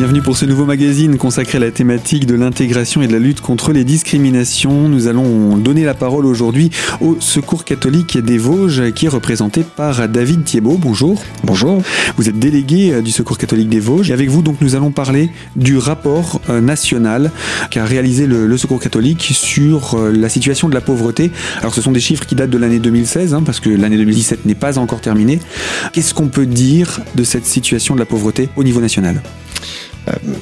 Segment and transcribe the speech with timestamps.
[0.00, 3.42] Bienvenue pour ce nouveau magazine consacré à la thématique de l'intégration et de la lutte
[3.42, 4.88] contre les discriminations.
[4.88, 6.70] Nous allons donner la parole aujourd'hui
[7.02, 10.78] au Secours catholique des Vosges qui est représenté par David Thiebaud.
[10.78, 11.22] Bonjour.
[11.44, 11.82] Bonjour.
[12.16, 14.90] Vous êtes délégué euh, du Secours catholique des Vosges et avec vous donc nous allons
[14.90, 17.30] parler du rapport euh, national
[17.70, 21.30] qu'a réalisé le, Secours catholique sur euh, la situation de la pauvreté.
[21.60, 24.46] Alors ce sont des chiffres qui datent de l'année 2016 hein, parce que l'année 2017
[24.46, 25.40] n'est pas encore terminée.
[25.92, 29.20] Qu'est-ce qu'on peut dire de cette situation de la pauvreté au niveau national?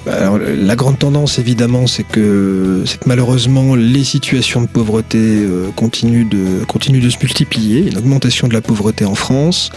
[0.07, 6.65] Alors, la grande tendance, évidemment, c'est que, malheureusement, les situations de pauvreté euh, continuent, de,
[6.65, 7.89] continuent de se multiplier.
[7.89, 9.71] Une augmentation de la pauvreté en France.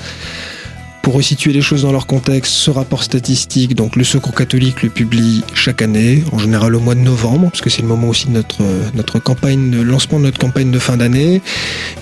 [1.01, 4.89] Pour resituer les choses dans leur contexte, ce rapport statistique, donc le Secours catholique le
[4.89, 8.27] publie chaque année, en général au mois de novembre, parce que c'est le moment aussi
[8.27, 8.61] de notre,
[8.93, 11.41] notre campagne, le lancement de notre campagne de fin d'année.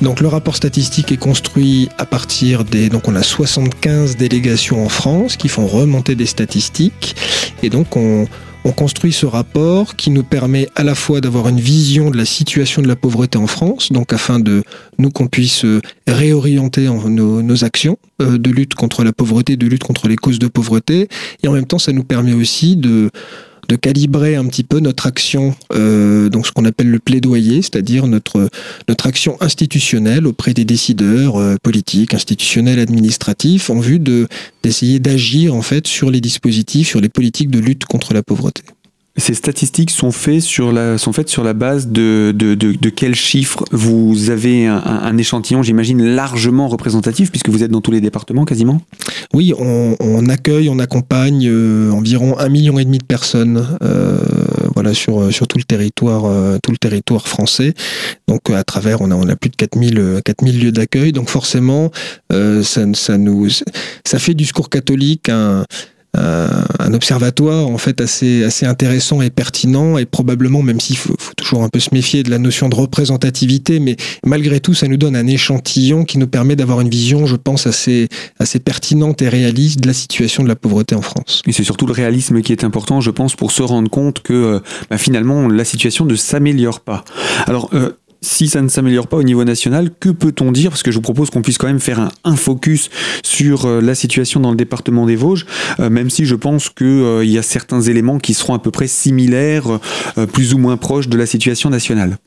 [0.02, 2.90] Donc le rapport statistique est construit à partir des...
[2.90, 7.16] Donc on a 75 délégations en France qui font remonter des statistiques.
[7.64, 8.28] Et donc on
[8.66, 12.26] on construit ce rapport qui nous permet à la fois d'avoir une vision de la
[12.26, 14.64] situation de la pauvreté en France, donc afin de
[14.98, 19.84] nous qu'on puisse euh, réorienter nos, actions euh, de lutte contre la pauvreté, de lutte
[19.84, 21.08] contre les causes de pauvreté,
[21.42, 23.10] et en même temps ça nous permet aussi de
[23.70, 28.08] de calibrer un petit peu notre action, euh, donc ce qu'on appelle le plaidoyer, c'est-à-dire
[28.08, 28.50] notre,
[28.88, 34.28] notre action institutionnelle auprès des décideurs euh, politiques, institutionnels, administratifs, en vue de,
[34.64, 38.64] d'essayer d'agir en fait sur les dispositifs, sur les politiques de lutte contre la pauvreté.
[39.20, 43.64] Ces statistiques sont, faites sur la, sont sur la base de, de, de, quels chiffres
[43.72, 48.82] Vous avez un, échantillon, j'imagine, largement représentatif, puisque vous êtes dans tous les départements quasiment?
[49.34, 54.18] Oui, on, accueille, on accompagne euh, environ un million et demi de personnes euh,
[54.74, 57.74] voilà, sur, sur tout, le territoire, euh, tout le territoire français.
[58.28, 61.12] Donc à travers, on a, on a plus de 4000, 4000 lieux d'accueil.
[61.12, 61.92] Donc forcément,
[62.32, 63.48] ça, ça, nous,
[64.06, 65.64] ça fait du secours catholique un euh,
[66.16, 71.64] un observatoire en fait assez assez intéressant et pertinent et probablement même s'il faut, toujours
[71.64, 75.16] un peu se méfier de la notion de représentativité mais malgré tout ça nous donne
[75.16, 78.10] un échantillon qui nous permet d'avoir une vision je pense assez
[78.40, 81.42] assez pertinente et réaliste de la situation de la pauvreté en France.
[81.46, 84.34] Et c'est surtout le réalisme qui est important je pense pour se rendre compte que
[84.34, 84.60] euh,
[84.90, 87.04] bah, finalement la situation ne s'améliore pas.
[87.46, 90.72] Alors euh, si ça ne s'améliore pas au niveau national, que peut-on dire?
[90.72, 92.90] Parce que je vous propose qu'on puisse quand même faire un, focus
[93.24, 95.46] sur euh, la situation dans le département des Vosges,
[95.80, 98.72] euh, même si je pense qu'il euh, y a certains éléments qui seront à peu
[98.72, 99.80] près similaires,
[100.34, 102.18] plus ou moins proches de la situation nationale.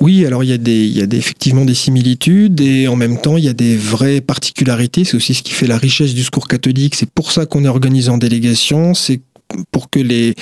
[0.00, 3.20] Oui, alors il y, a des, il y a effectivement des similitudes et en même
[3.20, 5.04] temps il y a des vraies particularités.
[5.04, 6.94] C'est aussi ce qui fait la richesse du secours catholique.
[6.94, 8.94] C'est pour ça qu'on est organisé en délégation.
[8.94, 9.20] C'est
[9.70, 10.34] pour que les,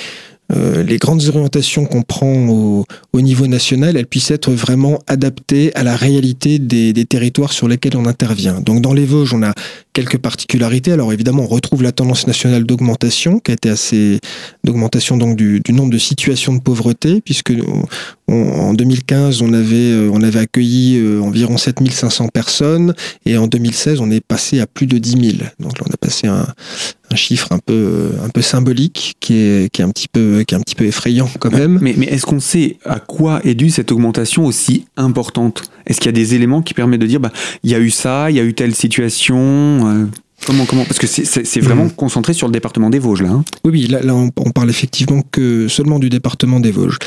[0.51, 2.85] euh, les grandes orientations qu'on prend au,
[3.21, 8.05] niveau national, elles puissent être vraiment adaptées à la réalité des, territoires sur lesquels on
[8.05, 8.59] intervient.
[8.61, 9.53] Donc dans les Vosges, on a
[9.99, 10.93] quelques particularités.
[10.93, 14.21] Alors évidemment, on retrouve la tendance nationale d'augmentation, qui a été assez
[14.63, 17.51] d'augmentation donc du, nombre de situations de pauvreté, puisque
[18.29, 22.93] en 2015, on avait, euh, on avait accueilli euh, environ 7500 personnes,
[23.25, 25.43] et en 2016, on est passé à plus de 10 000.
[25.59, 26.47] Donc là, on a passé un,
[27.11, 30.53] un chiffre un peu un peu symbolique qui est qui est un petit peu qui
[30.53, 31.79] est un petit peu effrayant quand même.
[31.81, 35.63] Mais, mais est-ce qu'on sait à quoi est due cette augmentation aussi importante?
[35.87, 37.31] Est-ce qu'il y a des éléments qui permettent de dire bah
[37.63, 40.05] il y a eu ça, il y a eu telle situation euh,
[40.45, 41.91] Comment, comment Parce que c'est vraiment mmh.
[41.91, 43.29] concentré sur le département des Vosges, là.
[43.29, 46.97] Hein oui, oui, là, là on, on, parle effectivement que seulement du département des Vosges.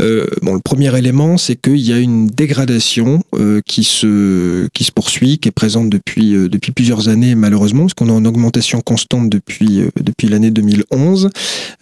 [0.00, 4.84] Euh, bon, le premier élément, c'est qu'il y a une dégradation euh, qui se qui
[4.84, 8.24] se poursuit, qui est présente depuis euh, depuis plusieurs années malheureusement, parce qu'on est en
[8.24, 11.30] augmentation constante depuis depuis l'année 2011.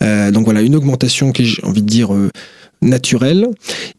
[0.01, 2.11] donc voilà, une augmentation qui, j'ai envie de dire
[2.83, 3.49] naturel.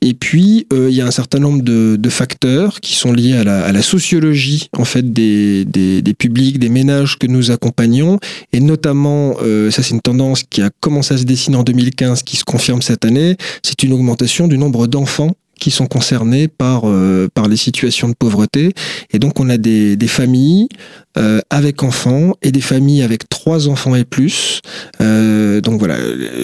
[0.02, 3.44] Et puis, euh, il y a un certain nombre de, facteurs qui sont liés à
[3.44, 8.20] la, sociologie en fait des, des, publics, des ménages que nous accompagnons.
[8.52, 12.22] Et notamment, euh, ça c'est une tendance qui a commencé à se dessiner en 2015,
[12.22, 15.32] qui se confirme cette année, c'est une augmentation du nombre d'enfants
[15.64, 18.74] qui sont concernés par, euh, par les situations de pauvreté.
[19.14, 20.68] Et donc on a des, des familles
[21.18, 24.60] euh, avec enfants et des familles avec trois enfants et plus.
[25.00, 25.96] Euh, donc voilà,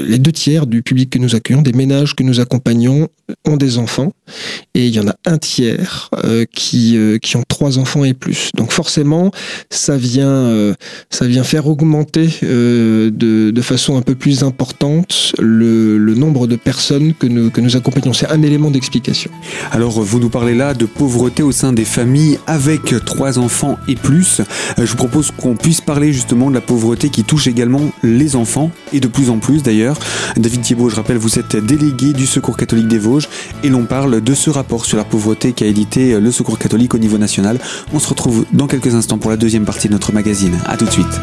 [0.07, 3.09] les deux tiers du public que nous accueillons, des ménages que nous accompagnons,
[3.45, 4.13] ont des enfants.
[4.75, 8.13] Et il y en a un tiers euh, qui, euh, qui ont trois enfants et
[8.13, 8.51] plus.
[8.55, 9.31] Donc forcément,
[9.69, 10.73] ça vient, euh,
[11.09, 13.09] ça vient faire augmenter de,
[13.51, 17.75] de façon un peu plus importante le, le nombre de personnes que nous, que nous
[17.75, 18.13] accompagnons.
[18.13, 19.31] C'est un élément d'explication.
[19.71, 23.95] Alors vous nous parlez là de pauvreté au sein des familles avec trois enfants et
[23.95, 24.41] plus.
[24.77, 28.71] Je vous propose qu'on puisse parler justement de la pauvreté qui touche également les enfants,
[28.93, 29.97] et de plus en plus d'ailleurs.
[30.37, 33.29] David Thiebaud, je rappelle, vous êtes délégué du Secours catholique des Vosges,
[33.63, 36.93] et l'on parle de ce rapport sur la pauvreté qu'a édité euh, le Secours catholique
[36.93, 37.59] au niveau national.
[37.93, 40.57] On se retrouve dans quelques instants pour la deuxième partie de notre magazine.
[40.65, 41.19] A tout de suite.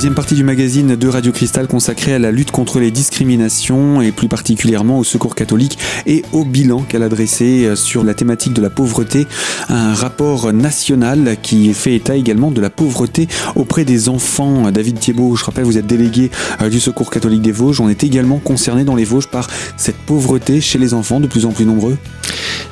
[0.00, 4.12] Deuxième partie du magazine de Radio Cristal consacrée à la lutte contre les discriminations et
[4.12, 5.76] plus particulièrement au secours catholique
[6.06, 9.26] et au bilan qu'elle a dressé sur la thématique de la pauvreté.
[9.68, 14.70] Un rapport national qui fait état également de la pauvreté auprès des enfants.
[14.70, 16.30] David Thiebaud, je rappelle, vous êtes délégué
[16.62, 17.82] euh, du secours catholique des Vosges.
[17.82, 21.44] On est également concerné dans les Vosges par cette pauvreté chez les enfants de plus
[21.44, 21.98] en plus nombreux.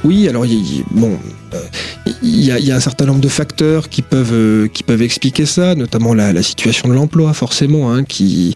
[0.03, 0.47] Oui, alors
[0.93, 1.19] bon,
[1.53, 1.61] euh,
[2.23, 5.75] il y, a, un certain nombre de facteurs qui peuvent euh, qui peuvent expliquer ça,
[5.75, 8.55] notamment la, situation de l'emploi, forcément, hein, qui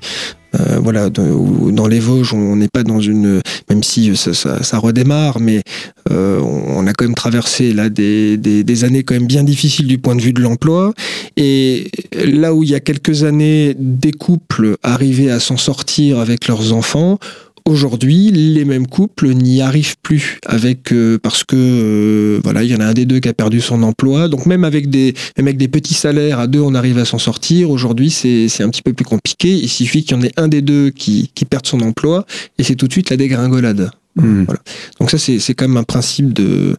[0.54, 5.62] euh, voilà, dans les Vosges, on n'est pas dans une, même si ça, redémarre, mais
[6.10, 10.14] on a quand même traversé là des, des, années quand même bien difficiles du point
[10.14, 10.92] de vue de l'emploi.
[11.38, 16.48] Et là où il y a quelques années, des couples arrivaient à s'en sortir avec
[16.48, 17.18] leurs enfants,
[17.64, 22.74] Aujourd'hui, les mêmes couples n'y arrivent plus avec euh, parce que euh, voilà, il y
[22.74, 24.28] en a un des deux qui a perdu son emploi.
[24.28, 27.70] Donc même avec des avec des petits salaires à deux, on arrive à s'en sortir.
[27.70, 29.50] Aujourd'hui, c'est un petit peu plus compliqué.
[29.50, 32.26] Il suffit qu'il y en ait un des deux qui qui perde son emploi
[32.58, 33.90] et c'est tout de suite la dégringolade.
[34.16, 34.44] Mmh.
[34.44, 34.60] Voilà.
[35.00, 36.76] Donc ça c'est c'est quand même un principe de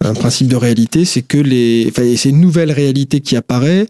[0.00, 3.86] un principe de réalité, c'est que les enfin c'est une nouvelle réalité qui apparaît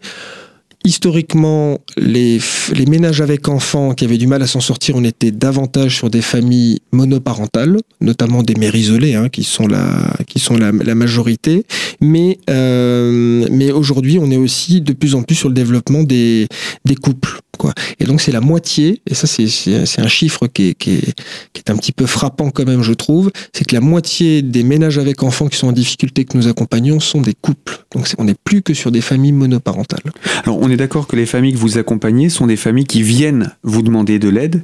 [0.83, 2.39] historiquement, les,
[2.73, 6.09] les, ménages avec enfants qui avaient du mal à s'en sortir, on était davantage sur
[6.09, 11.65] des familles monoparentales, notamment des mères isolées, hein, qui sont la, qui sont la, majorité.
[12.01, 16.47] Mais, euh, mais aujourd'hui, on est aussi de plus en plus sur le développement des,
[16.85, 17.39] des couples.
[17.57, 17.73] Quoi.
[18.01, 22.07] Et donc c'est la moitié, et ça c'est un chiffre qui est, un petit peu
[22.07, 25.67] frappant quand même, je trouve, c'est que la moitié des ménages avec enfants qui sont
[25.67, 27.85] en difficulté que nous accompagnons sont des couples.
[27.93, 30.11] Donc on n'est plus que sur des familles monoparentales.
[30.43, 33.51] Alors on est d'accord que les familles que vous accompagnez sont des familles qui viennent
[33.61, 34.63] vous demander de l'aide,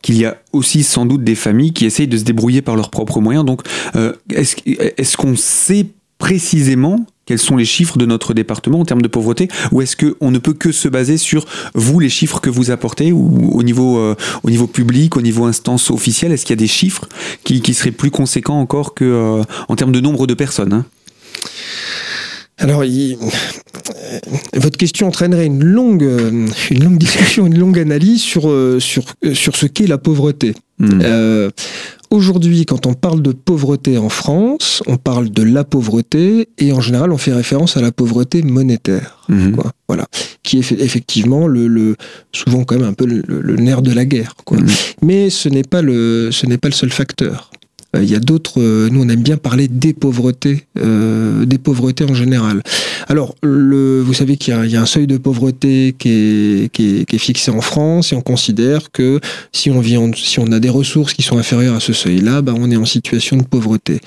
[0.00, 2.90] qu'il y a aussi sans doute des familles qui essayent de se débrouiller par leurs
[2.90, 3.44] propres moyens.
[3.44, 3.62] Donc,
[3.96, 5.86] euh, est-ce qu'on sait
[6.18, 10.30] précisément quels sont les chiffres de notre département en termes de pauvreté Ou est-ce qu'on
[10.30, 11.44] ne peut que se baser sur
[11.74, 14.14] vous, les chiffres que vous apportez, ou au niveau, euh,
[14.44, 17.06] au niveau public, au niveau instance officielle Est-ce qu'il y a des chiffres
[17.44, 20.86] qui, seraient plus conséquents encore que euh, en termes de nombre de personnes hein?
[22.56, 22.82] Alors,
[24.54, 26.02] votre question entraînerait une longue,
[26.70, 29.04] une longue discussion, une longue analyse sur, euh, sur,
[29.34, 30.54] sur ce qu'est la pauvreté.
[30.78, 31.00] Hmm.
[31.02, 31.50] Euh,
[32.10, 36.80] aujourd'hui, quand on parle de pauvreté en France, on parle de la pauvreté et en
[36.80, 39.18] général, on fait référence à la pauvreté monétaire.
[39.28, 39.56] Hmm.
[39.88, 40.06] Voilà,
[40.42, 41.96] qui est effectivement le, le,
[42.32, 44.34] souvent quand même un peu le, nerf de la guerre.
[44.44, 44.58] Quoi.
[44.58, 44.66] Hmm.
[45.02, 47.50] Mais ce n'est pas le, ce n'est pas le seul facteur.
[47.96, 48.60] Euh, il y a d'autres.
[48.60, 52.62] Euh, nous, on aime bien parler des pauvretés, euh, des pauvretés en général.
[53.08, 58.12] Alors, vous savez qu'il y, a un seuil de pauvreté qui est, fixé en France
[58.12, 59.20] et on considère que
[59.52, 62.52] si on, vit si on a des ressources qui sont inférieures à ce seuil-là, bah,
[62.56, 64.00] on est en situation de pauvreté.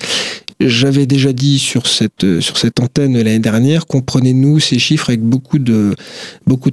[0.68, 5.58] J'avais déjà dit sur cette, sur cette antenne l'année dernière, comprenez-nous ces chiffres avec beaucoup
[5.58, 5.94] de,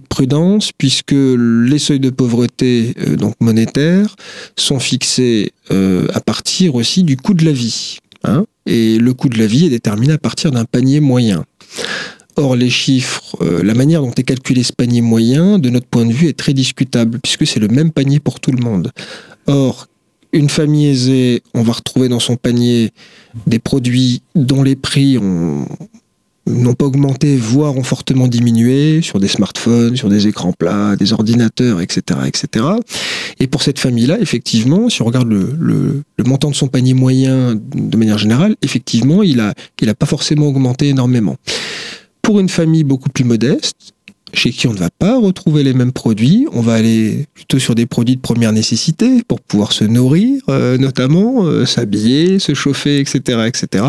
[0.09, 4.15] prudence, puisque les seuils de pauvreté euh, monétaires
[4.55, 7.97] sont fixés euh, à partir aussi du coût de la vie.
[8.23, 11.43] Hein et le coût de la vie est déterminé à partir d'un panier moyen.
[12.35, 16.05] Or, les chiffres, euh, la manière dont est calculé ce panier moyen, de notre point
[16.05, 18.91] de vue, est très discutable, puisque c'est le même panier pour tout le monde.
[19.47, 19.87] Or,
[20.31, 22.91] une famille aisée, on va retrouver dans son panier
[23.47, 25.17] des produits dont les prix
[26.49, 31.13] n'ont pas augmenté, voire ont fortement diminué sur des smartphones, sur des écrans plats, des
[31.13, 32.65] ordinateurs, etc., etc.
[33.39, 37.97] Et pour cette famille-là, effectivement, si on regarde le, montant de son panier moyen de
[37.97, 41.37] manière générale, effectivement, il a, il a pas forcément augmenté énormément.
[42.21, 43.93] Pour une famille beaucoup plus modeste,
[44.33, 46.47] chez qui on ne va pas retrouver les mêmes produits.
[46.53, 50.77] On va aller plutôt sur des produits de première nécessité pour pouvoir se nourrir, euh,
[50.77, 53.83] notamment euh, s'habiller, se chauffer, etc., etc.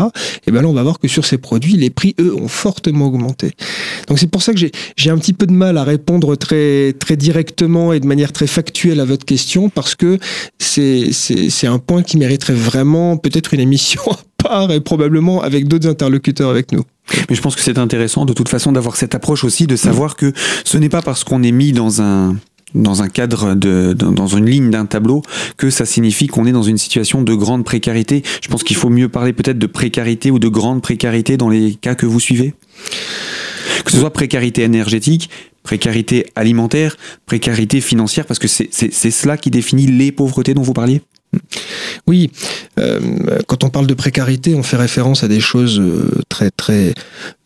[0.47, 3.07] Et ben là, on va voir que sur ces produits, les prix eux ont fortement
[3.07, 3.51] augmenté.
[4.07, 7.15] Donc c'est pour ça que j'ai un petit peu de mal à répondre très très
[7.15, 10.17] directement et de manière très factuelle à votre question parce que
[10.57, 14.01] c'est un point qui mériterait vraiment peut-être une émission
[14.69, 16.83] et probablement avec d'autres interlocuteurs avec nous.
[17.29, 20.15] Mais je pense que c'est intéressant de toute façon d'avoir cette approche aussi, de savoir
[20.15, 20.33] que
[20.63, 22.35] ce n'est pas parce qu'on est mis dans un
[22.73, 25.23] dans un cadre de dans une ligne d'un tableau
[25.57, 28.23] que ça signifie qu'on est dans une situation de grande précarité.
[28.41, 31.75] Je pense qu'il faut mieux parler peut-être de précarité ou de grande précarité dans les
[31.75, 32.53] cas que vous suivez.
[33.83, 35.29] Que ce soit précarité énergétique,
[35.63, 41.01] précarité alimentaire, précarité financière, parce que c'est cela qui définit les pauvretés dont vous parliez
[42.07, 42.31] oui,
[42.79, 42.99] euh,
[43.47, 46.93] quand on parle de précarité, on fait référence à des choses euh, très très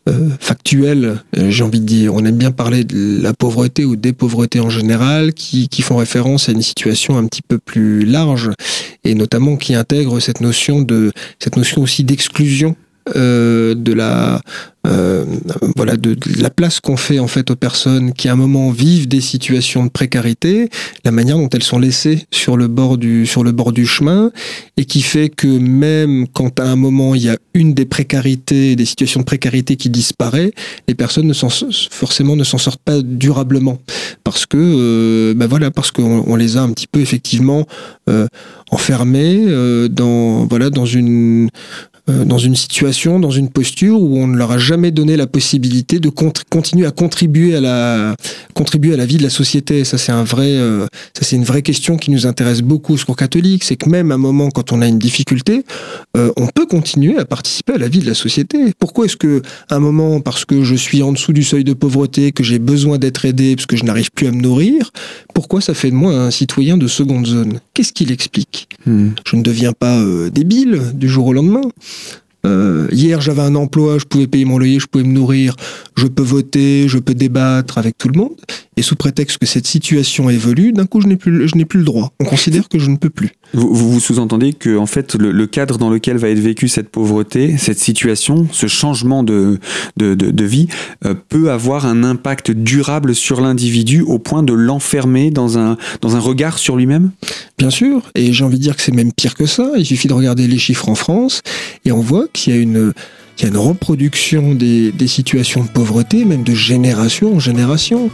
[0.08, 1.22] euh, factuelles.
[1.36, 4.70] J'ai envie de dire, on aime bien parler de la pauvreté ou des pauvretés en
[4.70, 8.50] général, qui, qui font référence à une situation un petit peu plus large
[9.04, 12.76] et notamment qui intègre cette notion de cette notion aussi d'exclusion
[13.14, 14.40] de la
[14.86, 15.24] euh,
[15.76, 19.08] voilà, de, la place qu'on fait en fait aux personnes qui à un moment vivent
[19.08, 20.68] des situations de précarité,
[21.04, 24.30] la manière dont elles sont laissées sur le bord du sur le bord du chemin,
[24.76, 28.76] et qui fait que même quand à un moment il y a une des précarités,
[28.76, 30.52] des situations de précarité qui disparaît,
[30.88, 31.34] les personnes ne
[31.90, 33.78] forcément ne s'en sortent pas durablement.
[34.24, 37.66] Parce que euh, ben voilà parce qu'on on les a un petit peu effectivement
[38.08, 38.26] euh,
[38.70, 44.28] enfermés euh, dans voilà dans une euh, dans une situation, dans une posture où on
[44.28, 48.14] ne leur a jamais donné la possibilité de continuer à contribuer à la
[48.54, 49.84] contribuer à la vie de la société.
[49.84, 52.96] Ça c'est un vrai, euh, ça c'est une vraie question qui nous intéresse beaucoup au
[52.96, 53.64] secours catholique.
[53.64, 55.64] C'est que même à un moment quand on a une difficulté,
[56.16, 58.72] euh, on peut continuer à participer à la vie de la société.
[58.78, 61.72] Pourquoi est-ce que à un moment parce que je suis en dessous du seuil de
[61.72, 64.90] pauvreté, que j'ai besoin d'être aidé parce que je n'arrive plus à me nourrir,
[65.34, 67.60] pourquoi ça fait de moi un citoyen de seconde zone?
[67.74, 68.68] Qu'est-ce qu'il explique?
[68.86, 69.10] Hmm.
[69.26, 71.62] Je ne deviens pas débile du jour au lendemain.
[72.46, 75.56] Euh, hier, j'avais un emploi, je pouvais payer mon loyer, je pouvais me nourrir,
[75.96, 78.36] je peux voter, je peux débattre avec tout le monde.
[78.78, 81.78] Et sous prétexte que cette situation évolue, d'un coup, je n'ai plus, je n'ai plus
[81.78, 82.12] le droit.
[82.20, 83.30] On considère que je ne peux plus.
[83.54, 87.56] Vous, vous sous-entendez que, en fait, le, cadre dans lequel va être vécue cette pauvreté,
[87.56, 89.58] cette situation, ce changement de,
[89.96, 90.68] de, de, vie,
[91.06, 96.14] euh, peut avoir un impact durable sur l'individu au point de l'enfermer dans un, dans
[96.14, 97.12] un regard sur lui-même?
[97.56, 98.02] Bien sûr.
[98.14, 99.72] Et j'ai envie de dire que c'est même pire que ça.
[99.78, 101.40] Il suffit de regarder les chiffres en France
[101.86, 102.92] et on voit qu'il y a une,
[103.38, 108.10] il y a une reproduction des, des situations de pauvreté, même de génération en génération.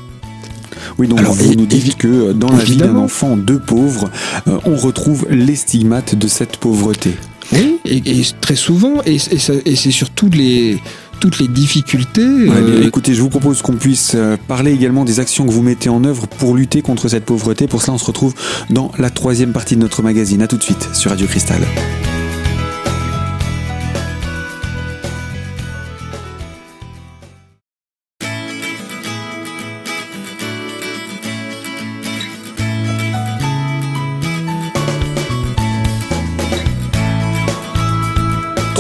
[0.99, 4.11] Oui, donc vous nous dites que euh, dans la vie d'un enfant de pauvre,
[4.49, 7.15] euh, on retrouve les stigmates de cette pauvreté.
[7.53, 10.79] Oui, et, très souvent, et, c'est sur toutes les,
[11.21, 12.23] toutes les difficultés.
[12.23, 14.17] Euh, écoutez, je vous propose qu'on puisse
[14.49, 17.67] parler également des actions que vous mettez en œuvre pour lutter contre cette pauvreté.
[17.67, 18.35] Pour cela, on se retrouve
[18.71, 20.41] dans la troisième partie de notre magazine.
[20.41, 21.61] A tout de suite sur Radio Cristal.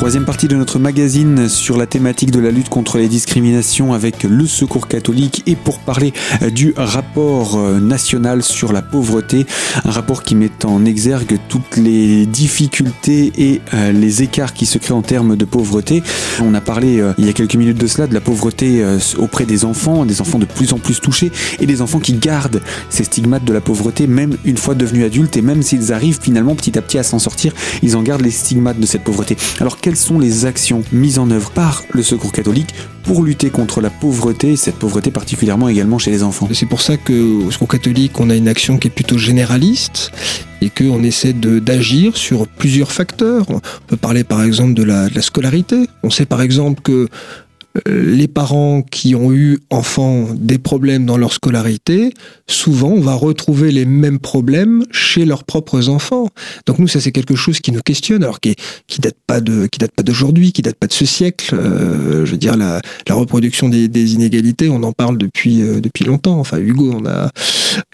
[0.02, 4.24] Troisième partie de notre magazine sur la thématique de la lutte contre les discriminations avec
[4.24, 9.46] le Secours catholique et pour parler euh, du rapport euh, national sur la pauvreté,
[9.84, 14.76] un rapport qui met en exergue toutes les difficultés et euh, les écarts qui se
[14.78, 16.02] créent en termes de pauvreté.
[16.42, 18.84] On a parlé il y a quelques minutes de cela de la pauvreté
[19.18, 21.30] auprès des enfants, des enfants de plus en plus touchés
[21.60, 25.36] et des enfants qui gardent ces stigmates de la pauvreté même une fois devenus adultes
[25.36, 27.52] et même s'ils arrivent finalement petit à petit à s'en sortir,
[27.84, 29.36] ils en gardent les stigmates de cette pauvreté.
[29.60, 33.82] Alors quelles sont les actions mises en œuvre par le Secours catholique pour lutter contre
[33.82, 36.48] la pauvreté, cette pauvreté particulièrement également chez les enfants?
[36.54, 40.10] C'est pour ça qu'au Secours catholique, on a une action qui est plutôt généraliste
[40.62, 43.44] et qu'on essaie d'agir sur plusieurs facteurs.
[43.50, 45.86] On peut parler par exemple de la, de la scolarité.
[46.02, 47.10] On sait par exemple que
[47.86, 52.12] les parents qui ont eu enfants des problèmes dans leur scolarité,
[52.46, 56.28] souvent on va retrouver les mêmes problèmes chez leurs propres enfants.
[56.66, 58.54] Donc nous ça c'est quelque chose qui nous questionne, alors qui,
[58.86, 61.54] qui date pas de qui date pas d'aujourd'hui, qui date pas de ce siècle.
[61.54, 65.80] Euh, je veux dire la, la reproduction des, des, inégalités, on en parle depuis euh,
[65.80, 66.38] depuis longtemps.
[66.38, 67.30] Enfin Hugo, on a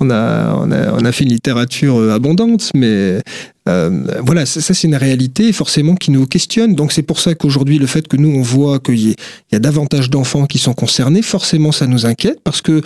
[0.01, 3.21] on a on a on a fait une littérature abondante, mais
[3.69, 6.75] euh, voilà, ça, c'est une réalité forcément qui nous questionne.
[6.75, 9.17] Donc c'est pour ça qu'aujourd'hui, le fait que nous, on voit qu'il y,
[9.53, 12.83] y, a davantage d'enfants qui sont concernés, forcément, ça nous inquiète parce que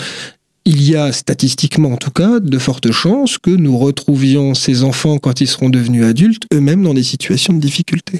[0.65, 5.19] il y a statistiquement en tout cas de fortes chances que nous retrouvions ces enfants
[5.19, 8.19] quand ils seront devenus adultes eux-mêmes dans des situations de difficulté.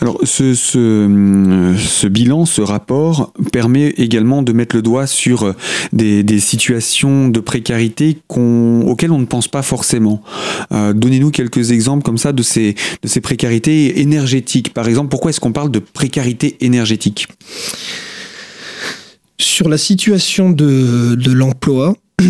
[0.00, 5.54] Alors ce, ce, bilan, ce rapport permet également de mettre le doigt sur euh,
[5.92, 10.22] des, situations de précarité auxquelles on ne pense pas forcément.
[10.72, 12.74] Euh, donnez-nous quelques exemples comme ça de ces,
[13.22, 14.72] précarités énergétiques.
[14.72, 17.28] Par exemple, pourquoi est-ce qu'on parle de précarité énergétique?
[19.38, 21.94] Sur la situation de l'emploi,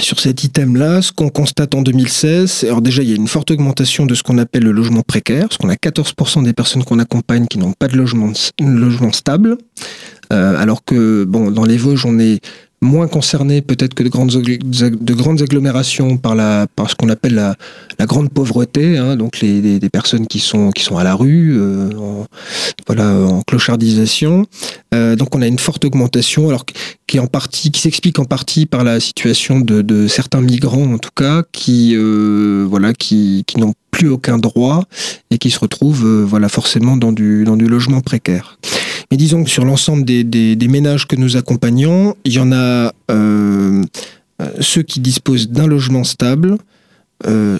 [0.00, 3.50] sur cet item-là, ce qu'on constate en 2016, alors déjà il y a une forte
[3.50, 6.98] augmentation de ce qu'on appelle le logement précaire, parce qu'on a 14% des personnes qu'on
[6.98, 8.32] accompagne qui n'ont pas de logement,
[9.12, 9.58] stable,
[10.32, 12.40] euh, alors que bon dans les Vosges on est
[12.84, 16.36] moins concernés peut-être que de grandes, de grandes agglomérations par,
[16.88, 21.56] ce qu'on appelle la, grande pauvreté, hein, donc les, personnes qui sont, à la rue,
[21.56, 22.26] euh, en,
[22.86, 24.46] voilà, en clochardisation.
[24.94, 26.64] Euh, donc on a une forte augmentation, alors
[27.06, 30.98] qui est en partie, qui s'explique en partie par la situation de, certains migrants en
[30.98, 34.84] tout cas, qui euh, qui, n'ont plus aucun droit
[35.30, 38.58] et qui se retrouvent forcément dans du logement précaire.
[39.10, 42.92] Mais disons que sur l'ensemble des, des, ménages que nous accompagnons, il y en a
[43.10, 43.82] euh,
[44.60, 46.58] ceux qui disposent d'un logement stable,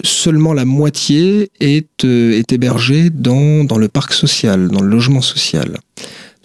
[0.03, 5.77] seulement la moitié est, est hébergée dans, dans le parc social, dans le logement social.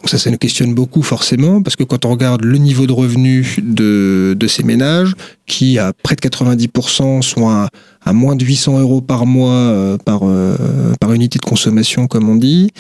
[0.01, 2.93] Donc ça, ça nous questionne beaucoup forcément, parce que quand on regarde le niveau de
[2.93, 5.15] revenus de, ces ménages,
[5.47, 7.69] qui à près de 90% sont à,
[8.15, 10.57] moins de 800 euros par mois euh, par, euh,
[11.01, 12.71] par unité de consommation, comme on dit,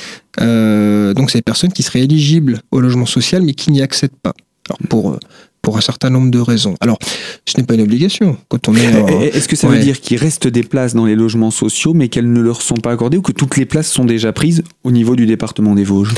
[0.40, 4.16] euh, donc c'est des personnes qui seraient éligibles au logement social, mais qui n'y accèdent
[4.22, 4.32] pas.
[4.70, 5.18] Alors pour
[5.62, 6.74] pour un certain nombre de raisons.
[6.80, 6.98] Alors,
[7.46, 8.36] ce n'est pas une obligation.
[8.48, 9.34] Quand on est.
[9.34, 12.32] Est-ce que ça veut dire qu'il reste des places dans les logements sociaux, mais qu'elles
[12.32, 15.16] ne leur sont pas accordées, ou que toutes les places sont déjà prises au niveau
[15.16, 16.14] du département des Vosges?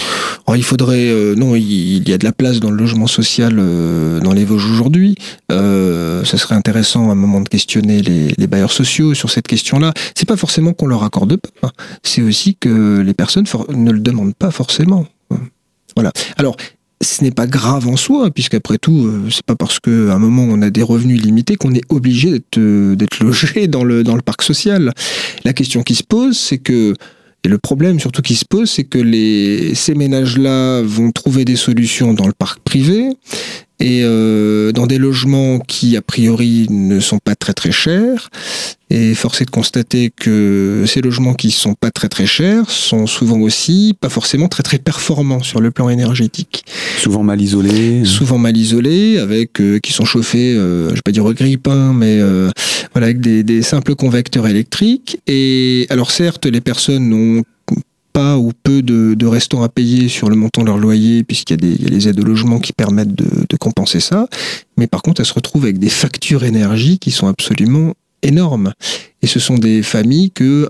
[0.46, 1.08] Alors, Il faudrait.
[1.08, 4.44] Euh, non, il, y a de la place dans le logement social euh, dans les
[4.44, 5.16] Vosges aujourd'hui.
[5.50, 9.48] Euh, ça serait intéressant à un moment de questionner les, les bailleurs sociaux sur cette
[9.48, 9.92] question-là.
[10.14, 11.68] C'est pas forcément qu'on leur accorde pas.
[11.68, 11.70] Hein.
[12.02, 15.06] C'est aussi que les personnes ne le demandent pas forcément.
[15.96, 16.12] Voilà.
[16.36, 16.56] Alors,
[17.02, 20.44] ce n'est pas grave en soi, puisqu'après tout, euh, c'est pas parce qu'à un moment
[20.48, 24.92] on a des revenus limités qu'on est obligé d'être euh, logé dans le, parc social.
[25.44, 26.94] La question qui se pose, c'est que
[27.44, 29.00] et le problème surtout qui se pose, c'est que
[29.74, 33.08] ces ménages-là vont trouver des solutions dans le parc privé
[33.82, 38.30] et euh, dans des logements qui a priori ne sont pas très très chers.
[38.90, 43.06] Et force est de constater que ces logements qui sont pas très très chers sont
[43.06, 46.64] souvent aussi pas forcément très très performants sur le plan énergétique.
[46.98, 48.04] Souvent mal isolés.
[48.04, 51.92] Souvent mal isolés, avec euh, qui sont chauffés, euh, je vais pas dire au grille-pain,
[51.92, 52.50] mais euh,
[52.92, 55.18] voilà avec des, des simples convecteurs électriques.
[55.26, 57.42] Et alors certes, les personnes n'ont
[58.12, 61.86] pas ou peu de, restants à payer sur le montant de leur loyer, puisqu'il y,
[61.86, 64.26] a les aides au logement qui permettent de, compenser ça.
[64.76, 68.72] Mais par contre, elles se retrouvent avec des factures énergie qui sont absolument énormes.
[69.22, 70.68] Et ce sont des familles que,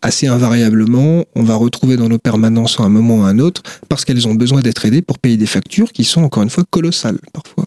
[0.00, 3.62] assez invariablement, on va retrouver dans nos permanences à un moment ou à un autre,
[3.88, 6.64] parce qu'elles ont besoin d'être aidées pour payer des factures qui sont, encore une fois,
[6.68, 7.64] colossales parfois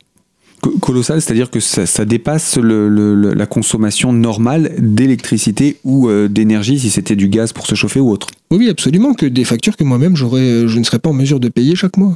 [0.80, 7.30] colossal, c'est-à-dire que ça, dépasse la consommation normale d'électricité ou euh, d'énergie si c'était du
[7.30, 8.28] gaz pour se chauffer ou autre.
[8.51, 11.49] Oui, absolument, que des factures que moi-même j'aurais, je ne serais pas en mesure de
[11.49, 12.13] payer chaque mois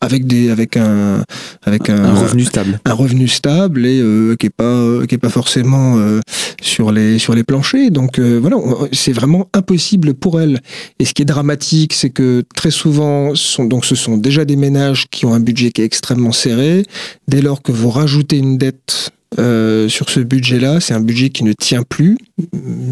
[0.00, 1.24] avec des avec un
[1.62, 2.80] avec un, un revenu stable.
[2.84, 6.20] un revenu stable et euh, qui est pas qui est pas forcément euh,
[6.60, 7.90] sur les sur les planchers.
[7.90, 8.56] Donc euh, voilà
[8.92, 10.60] c'est vraiment impossible pour elles
[10.98, 14.56] et ce qui est dramatique c'est que très souvent sont donc ce sont déjà des
[14.56, 16.84] ménages qui ont un budget qui est extrêmement serré.
[17.28, 20.80] Dès lors que vous rajoutez une dette euh, sur ce budget-là.
[20.80, 22.18] C'est un budget qui ne tient plus,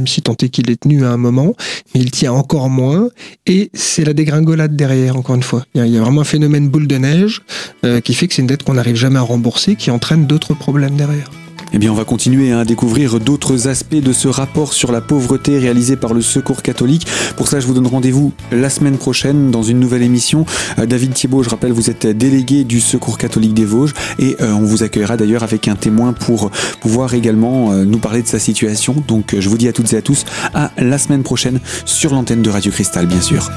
[0.07, 1.55] si tant est qu'il est tenu à un moment,
[1.95, 3.09] mais il tient encore moins.
[3.47, 5.65] Et c'est la dégringolade derrière, encore une fois.
[5.75, 7.43] Il y, a, vraiment un phénomène boule de neige
[7.85, 10.55] euh, qui fait que c'est une dette qu'on n'arrive jamais à rembourser, qui entraîne d'autres
[10.55, 11.31] problèmes derrière.
[11.73, 15.59] Eh bien, on va continuer à découvrir d'autres aspects de ce rapport sur la pauvreté
[15.59, 17.07] réalisé par le Secours catholique.
[17.37, 20.45] Pour ça, je vous donne rendez-vous la semaine prochaine dans une nouvelle émission.
[20.79, 24.53] Euh, David Thiebaud, je rappelle, vous êtes délégué du Secours catholique des Vosges et euh,
[24.53, 28.41] on vous accueillera d'ailleurs avec un témoin pour pouvoir également euh, nous parler de sa
[28.41, 28.97] situation.
[29.07, 32.43] Donc, je vous dis à toutes et à tous à la semaine prochaine sur l'antenne
[32.43, 33.49] de Radio Cristal, bien sûr.